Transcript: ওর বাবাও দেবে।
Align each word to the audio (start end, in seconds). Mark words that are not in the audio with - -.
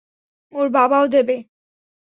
ওর 0.53 0.67
বাবাও 0.69 1.05
দেবে। 1.07 1.35